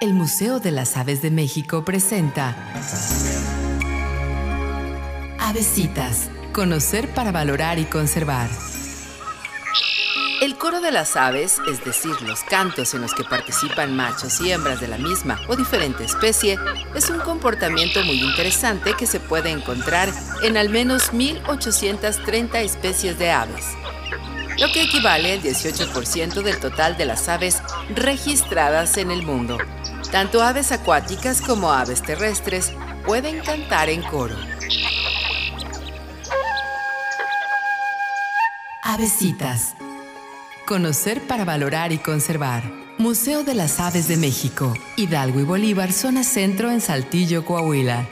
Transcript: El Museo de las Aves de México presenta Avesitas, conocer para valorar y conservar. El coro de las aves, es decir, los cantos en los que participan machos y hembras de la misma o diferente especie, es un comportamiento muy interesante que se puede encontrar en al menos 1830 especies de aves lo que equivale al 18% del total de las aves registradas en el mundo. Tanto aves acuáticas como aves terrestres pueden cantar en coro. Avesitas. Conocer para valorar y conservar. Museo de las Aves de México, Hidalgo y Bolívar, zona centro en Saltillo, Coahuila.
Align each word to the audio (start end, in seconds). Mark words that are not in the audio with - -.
El 0.00 0.14
Museo 0.14 0.60
de 0.60 0.70
las 0.70 0.96
Aves 0.96 1.20
de 1.20 1.30
México 1.30 1.84
presenta 1.84 2.56
Avesitas, 5.38 6.30
conocer 6.54 7.06
para 7.10 7.32
valorar 7.32 7.78
y 7.78 7.84
conservar. 7.84 8.48
El 10.40 10.56
coro 10.56 10.80
de 10.80 10.90
las 10.90 11.16
aves, 11.16 11.58
es 11.70 11.84
decir, 11.84 12.12
los 12.22 12.40
cantos 12.44 12.94
en 12.94 13.02
los 13.02 13.12
que 13.12 13.24
participan 13.24 13.94
machos 13.94 14.40
y 14.40 14.50
hembras 14.50 14.80
de 14.80 14.88
la 14.88 14.96
misma 14.96 15.38
o 15.48 15.56
diferente 15.56 16.02
especie, 16.04 16.56
es 16.94 17.10
un 17.10 17.18
comportamiento 17.18 18.02
muy 18.02 18.22
interesante 18.22 18.94
que 18.98 19.06
se 19.06 19.20
puede 19.20 19.50
encontrar 19.50 20.08
en 20.42 20.56
al 20.56 20.70
menos 20.70 21.12
1830 21.12 22.58
especies 22.62 23.18
de 23.18 23.32
aves 23.32 23.66
lo 24.60 24.70
que 24.72 24.82
equivale 24.82 25.32
al 25.32 25.42
18% 25.42 26.42
del 26.42 26.60
total 26.60 26.98
de 26.98 27.06
las 27.06 27.28
aves 27.30 27.62
registradas 27.94 28.98
en 28.98 29.10
el 29.10 29.22
mundo. 29.22 29.56
Tanto 30.12 30.42
aves 30.42 30.72
acuáticas 30.72 31.40
como 31.40 31.70
aves 31.70 32.02
terrestres 32.02 32.72
pueden 33.06 33.40
cantar 33.40 33.88
en 33.88 34.02
coro. 34.02 34.36
Avesitas. 38.82 39.76
Conocer 40.66 41.20
para 41.28 41.44
valorar 41.44 41.92
y 41.92 41.98
conservar. 41.98 42.64
Museo 42.98 43.44
de 43.44 43.54
las 43.54 43.78
Aves 43.80 44.08
de 44.08 44.16
México, 44.16 44.74
Hidalgo 44.96 45.40
y 45.40 45.44
Bolívar, 45.44 45.92
zona 45.92 46.24
centro 46.24 46.70
en 46.70 46.80
Saltillo, 46.80 47.44
Coahuila. 47.44 48.06